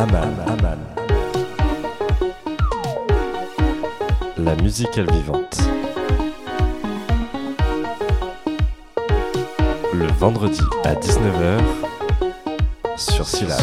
[0.00, 0.78] Aman, Aman.
[4.38, 5.58] La musicale vivante.
[9.92, 11.60] Le vendredi à 19h
[12.96, 13.60] sur Syllab.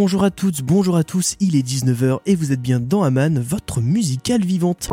[0.00, 3.40] Bonjour à toutes, bonjour à tous, il est 19h et vous êtes bien dans Aman,
[3.40, 4.90] votre musicale vivante.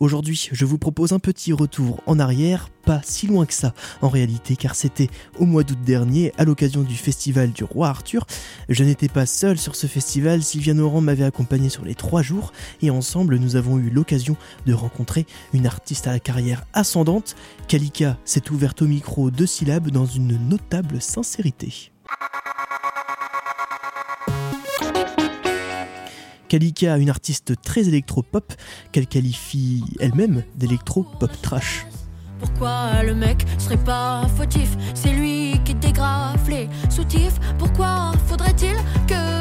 [0.00, 4.08] Aujourd'hui, je vous propose un petit retour en arrière, pas si loin que ça en
[4.08, 5.08] réalité, car c'était
[5.40, 8.24] au mois d'août dernier, à l'occasion du festival du Roi Arthur.
[8.68, 12.52] Je n'étais pas seul sur ce festival, Sylvia Noran m'avait accompagné sur les trois jours,
[12.80, 14.36] et ensemble nous avons eu l'occasion
[14.66, 17.34] de rencontrer une artiste à la carrière ascendante.
[17.66, 21.90] Kalika s'est ouverte au micro de syllabes dans une notable sincérité.
[26.48, 28.52] Kalika, une artiste très électro-pop
[28.90, 31.86] qu'elle qualifie elle-même d'électro-pop trash.
[32.40, 34.76] Pourquoi le mec serait pas fautif?
[34.94, 37.38] C'est lui qui dégrafe les soutifs.
[37.58, 38.76] Pourquoi faudrait-il
[39.06, 39.37] que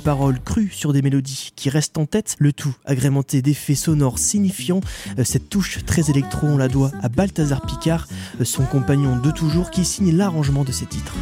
[0.00, 4.80] Paroles crues sur des mélodies qui restent en tête, le tout agrémenté d'effets sonores signifiants.
[5.18, 8.06] Euh, Cette touche très électro, on la doit à Balthazar Picard,
[8.40, 11.14] euh, son compagnon de toujours, qui signe l'arrangement de ces titres.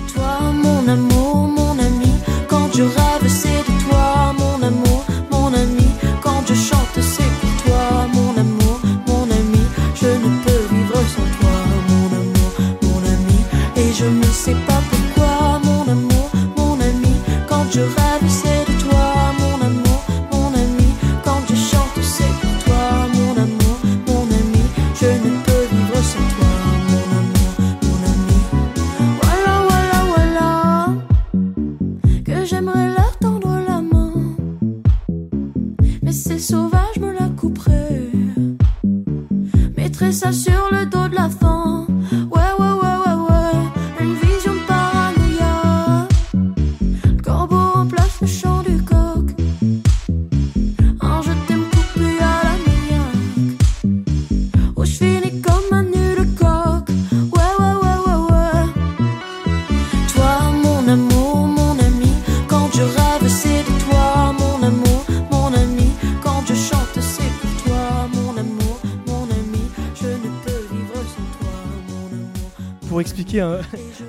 [73.40, 73.60] Hein,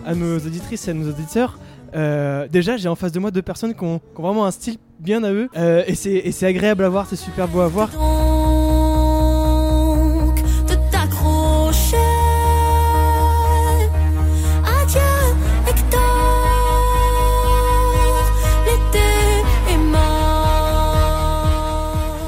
[0.06, 1.60] à nos auditrices et à nos auditeurs,
[1.96, 5.24] euh, déjà j'ai en face de moi deux personnes qui ont, vraiment un style bien
[5.24, 5.96] à eux, euh, et
[6.32, 7.90] c'est agréable à voir, c'est super beau à voir.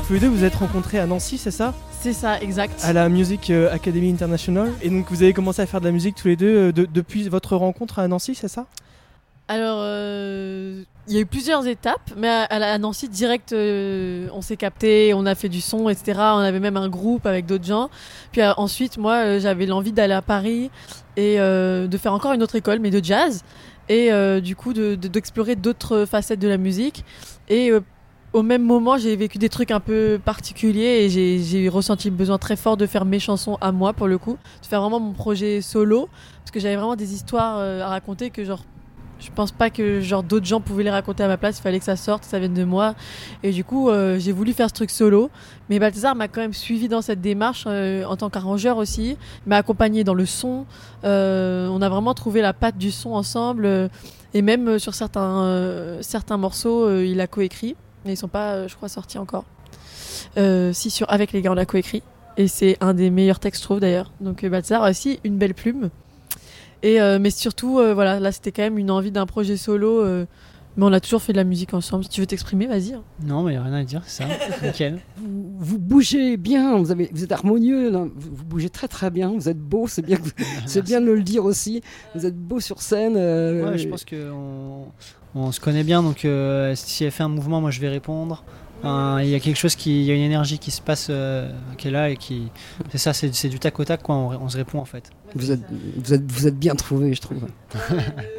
[0.10, 1.72] Tous les deux vous êtes rencontrés à Nancy, c'est ça?
[2.02, 2.82] C'est ça, exact.
[2.84, 4.72] À la Music euh, Academy International.
[4.82, 6.88] Et donc vous avez commencé à faire de la musique tous les deux euh, de-
[6.92, 8.66] depuis votre rencontre à Nancy, c'est ça?
[9.48, 14.58] Alors, euh, il y a eu plusieurs étapes, mais à, Nancy, direct, euh, on s'est
[14.58, 16.20] capté, on a fait du son, etc.
[16.34, 17.92] On avait même un groupe avec d'autres gens.
[18.32, 20.72] Puis euh, ensuite, moi, j'avais l'envie d'aller à Paris
[21.18, 23.44] et de faire encore une autre école, mais de jazz.
[23.90, 24.10] Et
[24.42, 27.04] du coup, de- de- d'explorer d'autres facettes de la musique.
[27.48, 27.72] Et
[28.34, 32.38] au même moment, j'ai vécu des trucs un peu particuliers et j'ai- ressenti le besoin
[32.38, 34.38] très fort de faire mes chansons à moi, pour le coup.
[34.62, 36.10] De faire vraiment mon projet solo.
[36.40, 38.64] Parce que j'avais vraiment des histoires euh, à raconter que, genre,
[39.20, 41.58] je pense pas que genre d'autres gens pouvaient les raconter à ma place.
[41.60, 42.94] Il fallait que ça sorte, que ça vienne de moi.
[43.44, 45.30] Et du coup, euh, j'ai voulu faire ce truc solo.
[45.70, 49.18] Mais Balthazar m'a quand même suivi dans cette démarche euh, en tant qu'arrangeur aussi.
[49.48, 50.66] M'a accompagné dans le son.
[51.04, 53.90] On a vraiment trouvé la patte du son ensemble.
[54.34, 57.76] et même sur certains, certains morceaux, il a coécrit.
[58.06, 59.46] Mais ils sont pas, euh, je crois, sortis encore.
[60.38, 62.04] Euh, si, sur Avec les gars, on a coécrit.
[62.38, 64.12] Et c'est un des meilleurs textes, je trouve d'ailleurs.
[64.22, 65.90] Donc euh, Balthazar a aussi une belle plume.
[66.84, 70.00] Et, euh, mais surtout, euh, voilà, là c'était quand même une envie d'un projet solo,
[70.02, 70.26] euh,
[70.78, 72.06] Mais on a toujours fait de la musique ensemble.
[72.06, 72.94] Si tu veux t'exprimer, vas-y.
[72.94, 73.04] hein.
[73.26, 74.30] Non, mais y a rien à dire, c'est ça.
[74.64, 75.00] Nickel.
[75.18, 78.06] Vous, vous bougez bien, vous, avez, vous êtes harmonieux, là.
[78.16, 80.20] vous, vous bougez très très bien, vous êtes beau, c'est bien,
[80.66, 81.82] c'est bien de le dire aussi.
[82.16, 83.16] Vous êtes beau sur scène.
[83.18, 84.86] euh, Ouais, je pense qu'on
[85.36, 88.44] on se connaît bien, donc euh, si elle fait un mouvement, moi je vais répondre.
[88.82, 91.52] Il y a quelque chose qui, il y a une énergie qui se passe, euh,
[91.78, 92.50] qui est là et qui,
[92.90, 94.16] c'est ça, c'est c'est du tac au tac, quoi.
[94.16, 95.10] On, on se répond en fait.
[95.36, 95.60] vous, êtes,
[95.98, 97.46] vous, êtes, vous êtes bien trouvé, je trouve.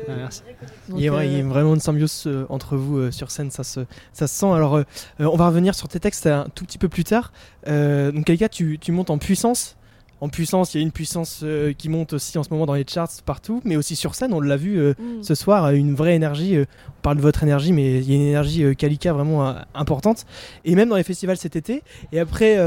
[0.09, 0.41] Merci.
[0.89, 2.97] Donc, Il y, a, ouais, il y a euh, vraiment une symbiose euh, entre vous
[2.97, 3.81] euh, sur scène, ça se,
[4.15, 4.47] ça se sent.
[4.51, 4.85] Alors, euh,
[5.21, 7.33] euh, on va revenir sur tes textes un tout petit peu plus tard.
[7.69, 9.77] Euh, donc, Kalika, tu, tu montes en puissance.
[10.21, 12.75] En puissance, il y a une puissance euh, qui monte aussi en ce moment dans
[12.75, 15.23] les charts partout, mais aussi sur scène, on l'a vu euh, mm.
[15.23, 16.57] ce soir, euh, une vraie énergie.
[16.57, 16.67] euh,
[16.99, 20.27] on parle de votre énergie, mais il y a une énergie Kalika vraiment importante.
[20.67, 21.83] Et même dans les festivals cet été,
[22.13, 22.59] et après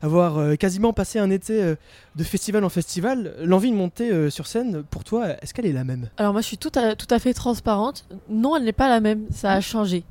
[0.00, 1.74] avoir quasiment passé un été
[2.16, 5.84] de festival en festival, l'envie de monter sur scène, pour toi, est-ce qu'elle est la
[5.84, 6.08] même?
[6.16, 8.06] Alors moi je suis tout à, tout à fait transparente.
[8.30, 10.04] Non, elle n'est pas la même, ça a changé.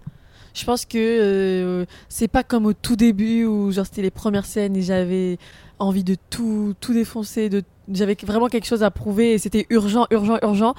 [0.53, 4.45] Je pense que euh, c'est pas comme au tout début où genre c'était les premières
[4.45, 5.37] scènes et j'avais
[5.79, 10.07] envie de tout tout défoncer, de j'avais vraiment quelque chose à prouver et c'était urgent,
[10.11, 10.73] urgent, urgent.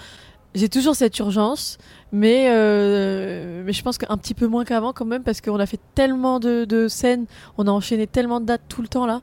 [0.54, 1.78] J'ai toujours cette urgence,
[2.12, 5.66] mais euh, mais je pense qu'un petit peu moins qu'avant quand même parce qu'on a
[5.66, 7.26] fait tellement de, de scènes,
[7.58, 9.20] on a enchaîné tellement de dates tout le temps là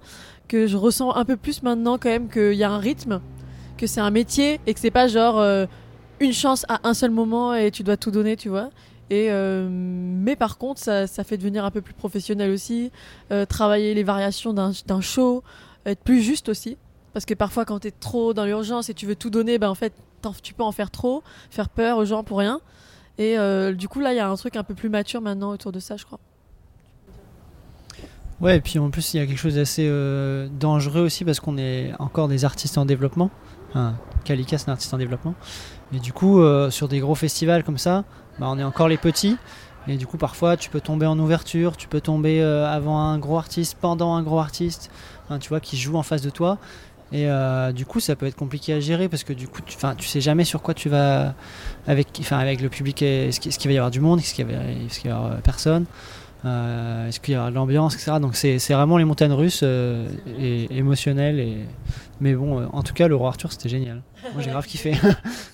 [0.52, 3.22] que je ressens un peu plus maintenant quand même qu'il y a un rythme,
[3.78, 5.66] que c'est un métier et que c'est pas genre euh,
[6.20, 8.70] une chance à un seul moment et tu dois tout donner, tu vois.
[9.12, 12.92] Euh, mais par contre, ça, fait devenir un peu plus professionnel aussi,
[13.32, 15.44] euh, travailler les variations d'un show,
[15.86, 16.78] être plus juste aussi.
[17.14, 19.70] Parce que parfois, quand tu es trop dans l'urgence et tu veux tout donner, ben
[19.70, 19.94] en fait,
[20.42, 22.62] tu peux en faire trop, faire peur aux gens pour rien.
[23.18, 25.52] Et euh, du coup, là, il y a un truc un peu plus mature maintenant
[25.52, 26.20] autour de ça, je crois.
[28.40, 29.88] Ouais, et puis en plus, il y a quelque chose d'assez
[30.60, 33.30] dangereux aussi parce qu'on est encore des artistes en développement.
[33.70, 35.36] Enfin, Kalika, c'est un artiste en développement.
[35.94, 36.42] Et du coup,
[36.72, 38.04] sur des gros festivals comme ça,
[38.40, 39.38] bah, on est encore les petits.
[39.88, 43.18] Et du coup, parfois, tu peux tomber en ouverture, tu peux tomber euh, avant un
[43.18, 44.92] gros artiste, pendant un gros artiste,
[45.40, 46.60] tu vois, qui joue en face de toi.
[47.12, 49.76] Et euh, du coup, ça peut être compliqué à gérer parce que du coup, tu,
[49.98, 51.34] tu sais jamais sur quoi tu vas
[51.88, 53.02] avec, avec le public.
[53.02, 55.86] Est-ce qu'il va y avoir du monde Est-ce qu'il va, y avoir euh, personne
[56.46, 58.14] Euh, Est-ce qu'il y aura de l'ambiance, etc.
[58.22, 61.40] Donc c'est vraiment les montagnes russes euh, et émotionnelles.
[61.40, 61.58] Et...
[62.22, 64.02] Mais bon, euh, en tout cas, le roi Arthur, c'était génial.
[64.34, 64.94] Moi, j'ai grave kiffé.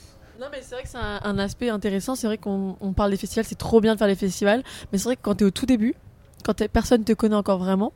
[0.51, 2.15] Mais c'est vrai que c'est un, aspect intéressant.
[2.15, 4.63] C'est vrai qu'on on parle des festivals, c'est trop bien de faire les festivals.
[4.91, 5.95] Mais c'est vrai que quand tu es au tout début,
[6.43, 7.93] quand personne te connaît encore vraiment,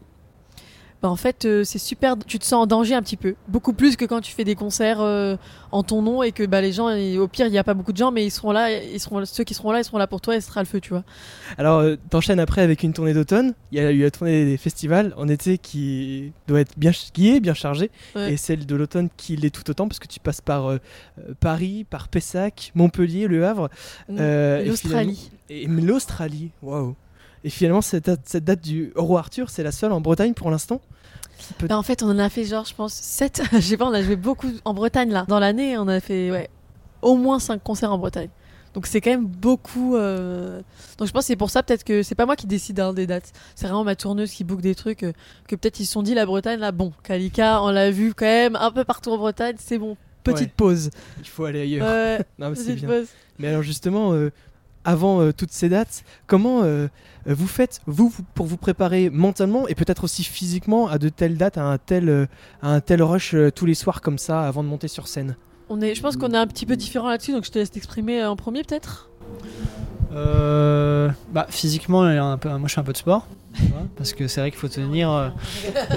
[1.02, 2.16] bah en fait, euh, c'est super.
[2.28, 3.34] Tu te sens en danger un petit peu.
[3.48, 5.36] Beaucoup plus que quand tu fais des concerts euh,
[5.72, 7.74] en ton nom et que bah, les gens, et au pire, il n'y a pas
[7.74, 8.72] beaucoup de gens, mais ils seront là.
[8.72, 10.68] Ils seront, ceux qui seront là, ils seront là pour toi et ce sera le
[10.68, 11.04] feu, tu vois.
[11.58, 13.56] Alors, euh, t'enchaînes après avec une tournée d'automne.
[13.72, 17.30] Il y a eu la tournée des festivals en été qui doit être bien, qui
[17.30, 18.34] est bien chargée, Ouais.
[18.34, 20.78] et celle de l'automne qui l'est tout autant parce que tu passes par euh,
[21.40, 23.70] Paris, par Pessac, Montpellier, Le Havre,
[24.10, 25.32] et L'Australie.
[25.50, 26.52] et l'Australie.
[26.62, 26.96] Waouh.
[27.44, 30.52] Et finalement, cette date, cette date du Roi Arthur, c'est la seule en Bretagne pour
[30.52, 30.82] l'instant.
[31.58, 33.42] Peut- Bah, en fait, on en a fait genre, je pense, 7.
[33.54, 35.26] Je sais pas, on a joué beaucoup en Bretagne là.
[35.28, 36.50] Dans l'année, on a fait ouais,
[37.02, 38.30] au moins 5 concerts en Bretagne.
[38.74, 39.96] Donc c'est quand même beaucoup.
[39.98, 40.62] euh,
[40.98, 42.94] Donc je pense que c'est pour ça peut-être que c'est pas moi qui décide hein,
[42.94, 43.34] des dates.
[43.56, 45.12] C'est vraiment ma tourneuse qui book des trucs euh,
[45.50, 46.72] que peut-être ils se sont dit la Bretagne là.
[46.72, 49.56] Bon, Kalika, on l'a vu quand même un peu partout en Bretagne.
[49.60, 49.98] C'est bon.
[50.24, 50.54] Petite Ouais.
[50.56, 50.90] pause.
[51.20, 51.86] Il faut aller ailleurs.
[51.86, 52.88] Ouais, Non, mais bien.
[52.88, 53.08] pause.
[53.40, 54.32] Mais alors justement, euh,
[54.84, 56.88] avant euh, toutes ces dates, comment euh,
[57.28, 61.38] euh, vous faites, vous, pour vous préparer mentalement et peut-être aussi physiquement à de telles
[61.38, 62.26] dates, à un tel, euh,
[62.62, 65.36] à un tel rush euh, tous les soirs comme ça avant de monter sur scène?
[65.70, 67.72] On est, je pense qu'on est un petit peu différent là-dessus, donc je te laisse
[67.72, 69.10] t'exprimer en premier peut-être?
[70.14, 72.38] Euh, bah, physiquement, moi
[72.68, 73.26] je fais un peu de sport.
[73.56, 73.64] tu
[73.98, 75.10] Parce que c'est vrai qu'il faut tenir.
[75.10, 75.30] euh,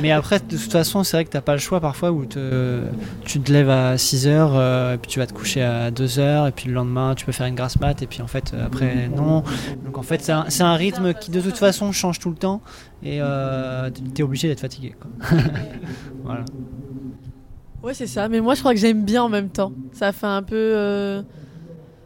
[0.00, 3.40] Mais après, de toute façon, c'est vrai que t'as pas le choix parfois où tu
[3.40, 6.46] te lèves à 6 heures, euh, et puis tu vas te coucher à 2 heures,
[6.46, 8.66] et puis le lendemain, tu peux faire une grasse mat, et puis en fait, euh,
[8.66, 9.42] après, non.
[9.84, 12.60] Donc en fait, c'est un, un rythme qui de toute façon change tout le temps,
[13.02, 14.94] et euh, t'es obligé d'être fatigué.
[15.00, 15.38] Quoi.
[16.24, 16.44] voilà.
[17.82, 18.28] Ouais, c'est ça.
[18.28, 19.72] Mais moi, je crois que j'aime bien en même temps.
[19.92, 21.22] Ça fait un peu.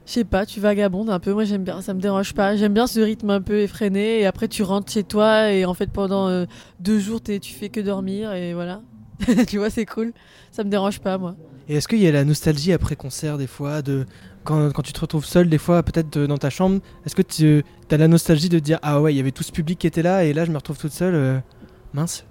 [0.08, 1.34] Je sais pas, tu vagabondes un peu.
[1.34, 1.82] Moi, j'aime bien.
[1.82, 2.56] Ça me dérange pas.
[2.56, 4.20] J'aime bien ce rythme un peu effréné.
[4.20, 5.52] Et après, tu rentres chez toi.
[5.52, 6.46] Et en fait, pendant euh,
[6.80, 8.32] deux jours, t'es- tu fais que dormir.
[8.32, 8.80] Et voilà.
[9.46, 10.14] tu vois, c'est cool.
[10.50, 11.36] Ça me dérange pas, moi.
[11.68, 14.06] Et est-ce qu'il y a la nostalgie après concert des fois de
[14.44, 17.62] quand, quand tu te retrouves seul des fois peut-être dans ta chambre Est-ce que tu
[17.90, 20.00] as la nostalgie de dire ah ouais il y avait tout ce public qui était
[20.00, 21.38] là et là je me retrouve toute seule euh,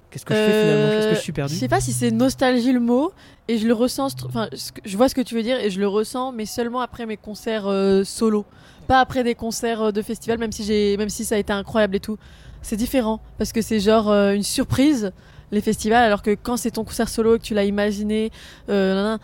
[0.10, 0.90] qu'est-ce que je fais finalement?
[0.90, 1.54] Qu'est-ce que je suis perdu?
[1.54, 3.12] Je sais pas si c'est nostalgie le mot.
[3.50, 4.10] Et je le ressens.
[4.26, 4.50] Enfin,
[4.84, 5.60] je vois ce que tu veux dire.
[5.60, 8.46] Et je le ressens, mais seulement après mes concerts euh, solo.
[8.88, 11.96] Pas après des concerts euh, de festival, même si, même si ça a été incroyable
[11.96, 12.18] et tout.
[12.62, 13.22] C'est différent.
[13.38, 15.14] Parce que c'est genre euh, une surprise,
[15.52, 16.04] les festivals.
[16.04, 18.32] Alors que quand c'est ton concert solo et que tu l'as imaginé,
[18.68, 19.18] je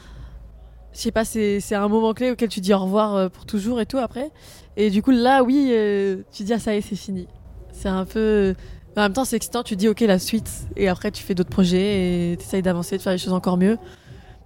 [0.93, 3.97] sais pas, c'est un moment clé auquel tu dis au revoir pour toujours et tout
[3.97, 4.31] après.
[4.77, 5.73] Et du coup, là, oui,
[6.31, 7.27] tu dis, ah, ça y est, c'est fini.
[7.73, 8.55] C'est un peu.
[8.95, 10.50] En même temps, c'est excitant, tu dis, ok, la suite.
[10.75, 13.57] Et après, tu fais d'autres projets et tu essayes d'avancer, de faire les choses encore
[13.57, 13.77] mieux.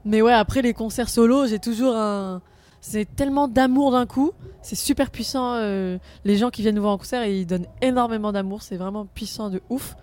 [0.06, 2.42] Mais ouais, après les concerts solo, j'ai toujours un.
[2.80, 4.32] C'est tellement d'amour d'un coup.
[4.62, 5.56] C'est super puissant.
[5.56, 8.62] euh, les gens qui viennent nous voir en concert, ils donnent énormément d'amour.
[8.62, 9.96] C'est vraiment puissant de ouf.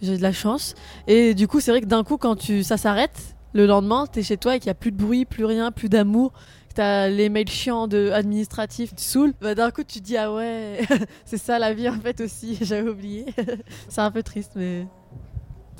[0.00, 0.74] J'ai de la chance.
[1.06, 4.36] Et du coup, c'est vrai que d'un coup, quand ça s'arrête, le lendemain, t'es chez
[4.38, 6.32] toi et qu'il n'y a plus de bruit, plus rien, plus d'amour.
[6.78, 9.32] T'as les mails chiants de administratifs, tu saoules.
[9.40, 10.78] Bah, d'un coup, tu te dis, ah ouais,
[11.24, 12.56] c'est ça la vie en fait aussi.
[12.62, 13.26] J'avais oublié.
[13.88, 14.86] c'est un peu triste, mais.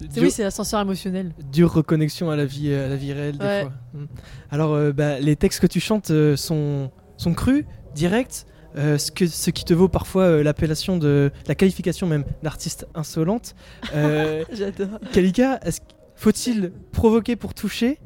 [0.01, 1.31] Dur- Oui, c'est l'ascenseur émotionnel.
[1.53, 3.63] dure reconnexion à la vie, à la vie réelle des Ouais.
[3.63, 3.73] fois.
[3.95, 4.07] Mm.
[4.51, 7.65] Alors, euh, bah, les textes que tu chantes euh, sont, sont crus,
[7.95, 8.45] directs,
[8.77, 12.89] euh, ce, que, ce qui te vaut parfois euh, l'appellation de la qualification même d'artiste
[12.97, 13.55] insolente.
[13.95, 14.99] Euh, J'adore.
[15.13, 15.61] Kalika,
[16.17, 18.01] faut-il provoquer pour toucher,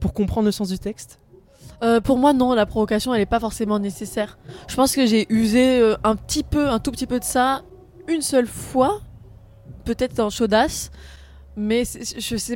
[0.00, 1.20] pour comprendre le sens du texte?
[1.82, 4.38] Euh, pour moi, non, la provocation, elle n'est pas forcément nécessaire.
[4.68, 7.62] Je pense que j'ai usé euh, un petit peu, un tout petit peu de ça,
[8.08, 9.00] une seule fois,
[9.84, 10.90] peut-être dans Chaudasse.
[11.56, 11.82] Mais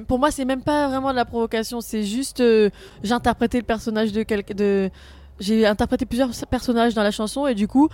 [0.07, 1.81] pour moi, c'est même pas vraiment de la provocation.
[1.81, 2.71] C'est juste, euh,
[3.03, 4.55] j'ai interprété le personnage de quelqu'un.
[4.55, 4.91] De,
[5.41, 7.89] j'ai interprété plusieurs personnages dans la chanson et du coup,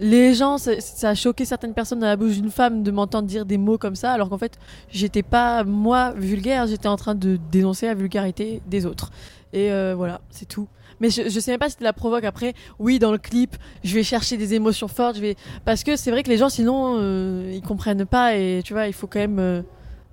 [0.00, 3.44] les gens, ça, a choqué certaines personnes dans la bouche d'une femme de m'entendre dire
[3.44, 4.58] des mots comme ça, alors qu'en fait,
[4.90, 9.10] j'étais pas moi vulgaire, j'étais en train de dénoncer la vulgarité des autres.
[9.52, 10.68] Et euh, voilà, c'est tout.
[11.00, 12.54] Mais je, je sais même pas si c'était la provoque après.
[12.78, 15.16] Oui, dans le clip, je vais chercher des émotions fortes.
[15.16, 18.62] Je vais parce que c'est vrai que les gens sinon euh, ils comprennent pas et
[18.64, 19.64] tu vois il faut quand même.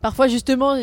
[0.05, 0.75] Parfois justement.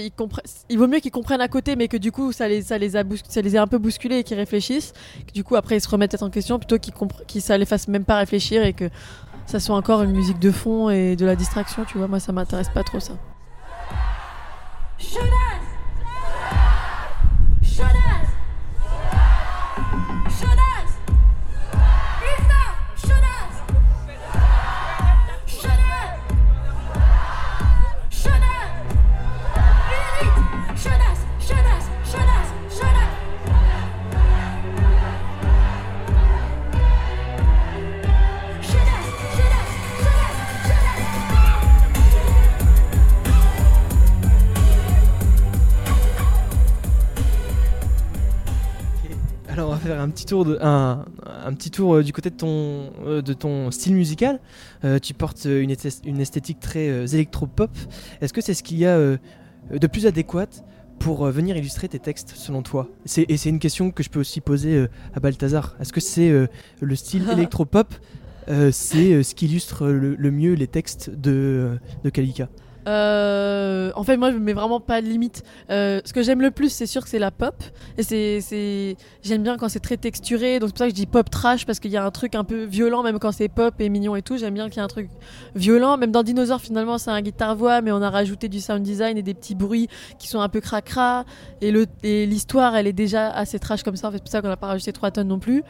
[0.69, 2.97] Il vaut mieux qu'ils comprennent à côté, mais que du coup ça les ça les
[2.97, 4.93] a ça les a un peu bousculés et qu'ils réfléchissent.
[5.29, 6.93] Que du coup après ils se remettent en question plutôt qu'ils
[7.29, 8.91] qu'ils ça les fasse même pas réfléchir et que
[9.47, 11.85] ça soit encore une musique de fond et de la distraction.
[11.85, 13.13] Tu vois moi ça m'intéresse pas trop ça.
[50.03, 51.05] Un petit tour, de, un,
[51.45, 54.41] un petit tour euh, du côté de ton, euh, de ton style musical.
[54.85, 57.71] Euh, tu portes une, une esthétique très électro-pop.
[58.21, 60.47] Est-ce que c'est ce qu'il y a de plus adéquat
[60.99, 62.89] pour venir illustrer tes textes, selon toi?
[63.05, 65.75] C'est- Et c'est une question que je peux aussi poser à Balthazar.
[65.81, 66.31] Est-ce que c'est
[66.81, 67.95] le style électro-pop
[68.49, 72.49] euh, C'est euh, ce qui illustre le, le mieux les textes de, de Kalika?
[72.89, 75.43] Euh, en fait, moi, je me mets vraiment pas de limite.
[75.71, 77.55] Euh, ce que j'aime le plus, c'est sûr que c'est la pop.
[77.99, 80.59] Et c'est, j'aime bien quand c'est très texturé.
[80.59, 82.35] Donc c'est pour ça que je dis pop trash parce qu'il y a un truc
[82.35, 84.37] un peu violent, même quand c'est pop et mignon et tout.
[84.37, 85.09] J'aime bien qu'il y ait un truc
[85.55, 85.97] violent.
[85.97, 89.23] Même dans Dinosaure, finalement, c'est un guitare-voix, mais on a rajouté du sound design et
[89.23, 91.25] des petits bruits qui sont un peu cracra.
[91.61, 91.73] Et,
[92.03, 94.11] et l'histoire, elle est déjà assez trash comme ça.
[94.13, 95.63] C'est pour ça qu'on n'a pas rajouté 3 tonnes non plus.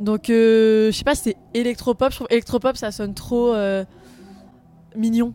[0.00, 2.10] Donc, euh, je sais pas c'est électropop.
[2.10, 3.84] Je trouve électropop, ça sonne trop euh,
[4.96, 5.34] mignon.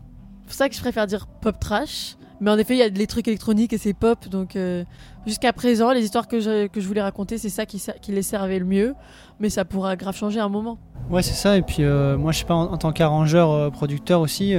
[0.50, 2.16] C'est pour ça que je préfère dire pop trash.
[2.40, 4.28] Mais en effet, il y a des trucs électroniques et c'est pop.
[4.28, 4.82] Donc euh,
[5.24, 8.58] jusqu'à présent, les histoires que je, que je voulais raconter, c'est ça qui, les servait
[8.58, 8.96] le mieux.
[9.38, 10.76] Mais ça pourra grave changer à un moment.
[11.08, 11.56] Ouais, c'est ça.
[11.56, 14.56] Et puis, euh, moi, je sais pas, en, tant qu'arrangeur, euh, producteur aussi,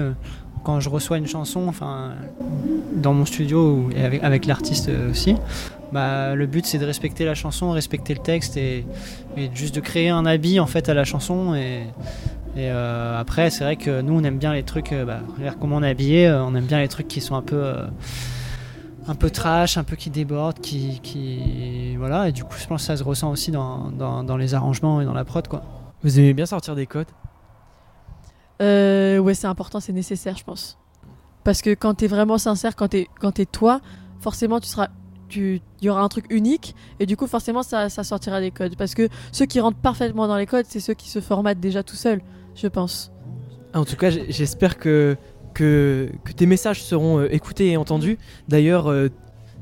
[0.64, 2.14] quand je reçois une chanson, enfin,
[2.96, 5.36] dans mon studio et avec, l'artiste aussi,
[5.92, 8.86] bah, le but c'est de respecter la chanson, respecter le texte et,
[9.36, 11.54] et juste de créer un habit en fait à la chanson.
[11.54, 11.84] Et,
[12.56, 15.58] et, euh, après, c'est vrai que nous, on aime bien les trucs, euh, bah, regarde
[15.60, 17.56] comment on est habillé, euh, on aime bien les trucs qui sont un peu.
[17.56, 17.86] euh,
[19.08, 22.82] un peu trash, un peu qui débordent, qui, qui voilà, et du coup je pense
[22.82, 25.64] que ça se ressent aussi dans, dans, dans les arrangements et dans la prod quoi.
[26.04, 27.08] Vous aimez bien sortir des codes
[28.62, 30.78] Euh, ouais, c'est important, c'est nécessaire, je pense.
[31.44, 33.82] Parce que quand t'es vraiment sincère, quand t'es quand t'es toi,
[34.20, 34.90] forcément tu seras
[35.32, 38.52] tu il y aura un truc unique et du coup forcément ça, ça sortira des
[38.52, 41.60] codes parce que ceux qui rentrent parfaitement dans les codes c'est ceux qui se formatent
[41.60, 42.22] déjà tout seuls
[42.56, 43.12] je pense
[43.74, 45.16] Ah, En tout cas, j'espère que,
[45.54, 48.18] que, que tes messages seront euh, écoutés et entendus.
[48.50, 49.08] D'ailleurs, euh,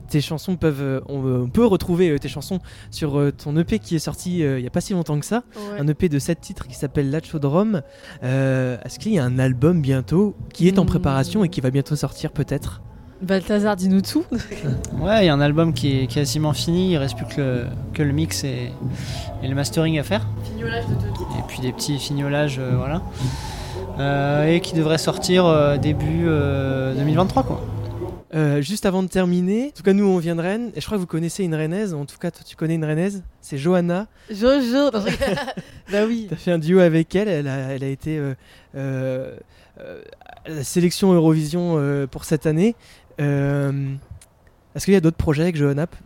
[0.10, 2.60] tes chansons peuvent, euh, on, peut retrouver tes chansons
[2.90, 5.44] sur ton EP qui est sorti il y a pas si longtemps que ça.
[5.78, 7.84] Un EP de 7 titres qui s'appelle Lachodrome.
[8.24, 10.88] Euh, Est-ce qu'il y a un album bientôt qui est en Hmm.
[10.88, 12.82] préparation et qui va bientôt sortir peut-être?
[13.22, 14.24] Balthazar dis-nous tout
[15.00, 17.66] Ouais, il y a un album qui est quasiment fini, il reste plus que le,
[17.94, 18.72] que le mix et,
[19.44, 20.26] et le mastering à faire.
[20.58, 23.02] Et puis des petits fignolages, euh, voilà.
[24.00, 27.62] Euh, et qui devrait sortir euh, début euh, 2023 quoi.
[28.36, 30.86] Euh, juste avant de terminer, en tout cas nous on vient de Rennes et je
[30.86, 33.58] crois que vous connaissez une rennaise, en tout cas toi tu connais une rennaise, c'est
[33.58, 34.06] Johanna.
[34.30, 34.92] Jojo.
[35.92, 36.28] Bah oui.
[36.30, 38.36] Tu as fait un duo avec elle, elle a, elle a été euh,
[38.76, 39.36] euh,
[39.82, 40.02] euh,
[40.46, 42.76] à la sélection Eurovision euh, pour cette année.
[43.20, 43.94] Euh,
[44.76, 45.98] Est-ce qu'il y a d'autres projets avec Johanna p-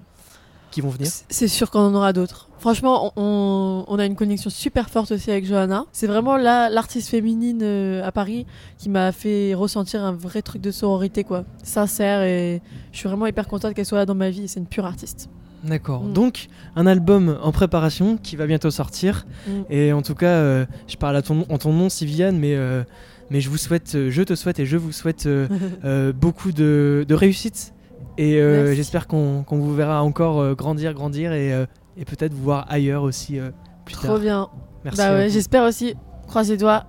[0.72, 1.10] qui vont venir?
[1.29, 2.50] C'est sûr qu'on en aura d'autres.
[2.60, 5.86] Franchement, on, a une connexion super forte aussi avec Johanna.
[5.91, 8.46] C'est vraiment la- l'artiste féminine euh, à Paris
[8.77, 11.43] qui m'a fait ressentir un vrai truc de sororité, quoi.
[11.62, 12.62] Sincère et
[12.93, 14.48] je suis vraiment hyper contente qu'elle soit là dans ma vie.
[14.48, 15.29] C'est une pure artiste.
[15.65, 16.03] D'accord.
[16.03, 16.13] Mm.
[16.13, 19.25] Donc un album en préparation qui va bientôt sortir.
[19.46, 19.51] Mm.
[19.70, 22.84] Et en tout cas, euh, je parle à ton, en ton nom, Siviane, mais, euh,
[23.30, 25.48] mais je vous souhaite, euh, je te souhaite et je vous souhaite euh,
[25.86, 27.74] euh, beaucoup de, de réussite.
[28.18, 31.65] Et euh, j'espère qu'on qu'on vous verra encore euh, grandir, grandir et, euh,
[31.98, 33.50] et peut-être vous voir ailleurs aussi euh,
[33.86, 34.20] plus Trop tard.
[34.20, 34.50] bien.
[34.84, 34.98] Merci.
[34.98, 35.96] bah ouais, j'espère aussi.
[36.27, 36.86] Croise les doigts.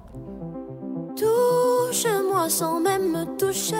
[1.16, 3.76] Touche-moi sans même me toucher.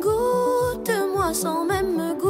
[0.00, 2.29] Goûte-moi sans même me goûter.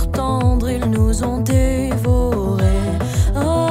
[0.00, 2.64] Tendres, ils nous ont dévorés.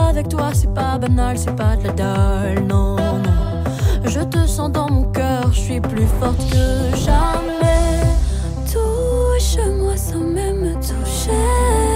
[0.10, 3.63] Avec toi, c'est pas banal, c'est pas de la dalle, non, non.
[4.04, 8.04] Je te sens dans mon cœur, je suis plus forte que jamais.
[8.72, 11.91] Touche-moi sans même me toucher.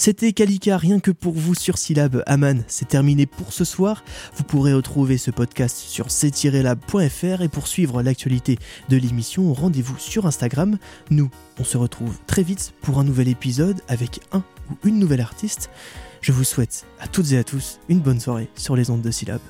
[0.00, 2.22] C'était Kalika, rien que pour vous sur Syllab.
[2.26, 4.04] Aman, c'est terminé pour ce soir.
[4.36, 8.58] Vous pourrez retrouver ce podcast sur c-lab.fr et pour suivre l'actualité
[8.88, 10.78] de l'émission, rendez-vous sur Instagram.
[11.10, 15.20] Nous, on se retrouve très vite pour un nouvel épisode avec un ou une nouvelle
[15.20, 15.68] artiste.
[16.20, 19.10] Je vous souhaite à toutes et à tous une bonne soirée sur les ondes de
[19.10, 19.40] Syllab.